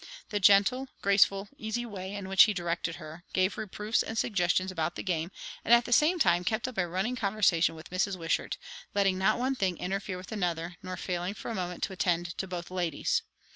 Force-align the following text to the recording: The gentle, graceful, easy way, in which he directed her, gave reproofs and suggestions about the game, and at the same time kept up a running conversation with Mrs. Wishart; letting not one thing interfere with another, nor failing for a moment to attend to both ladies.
The 0.29 0.39
gentle, 0.39 0.87
graceful, 1.03 1.47
easy 1.59 1.85
way, 1.85 2.15
in 2.15 2.27
which 2.27 2.45
he 2.45 2.55
directed 2.55 2.95
her, 2.95 3.23
gave 3.33 3.55
reproofs 3.55 4.01
and 4.01 4.17
suggestions 4.17 4.71
about 4.71 4.95
the 4.95 5.03
game, 5.03 5.29
and 5.63 5.75
at 5.75 5.85
the 5.85 5.93
same 5.93 6.17
time 6.17 6.43
kept 6.43 6.67
up 6.67 6.79
a 6.79 6.87
running 6.87 7.15
conversation 7.15 7.75
with 7.75 7.91
Mrs. 7.91 8.17
Wishart; 8.17 8.57
letting 8.95 9.19
not 9.19 9.37
one 9.37 9.53
thing 9.53 9.77
interfere 9.77 10.17
with 10.17 10.31
another, 10.31 10.75
nor 10.81 10.97
failing 10.97 11.35
for 11.35 11.51
a 11.51 11.53
moment 11.55 11.83
to 11.83 11.93
attend 11.93 12.35
to 12.39 12.47
both 12.47 12.71
ladies. 12.71 13.21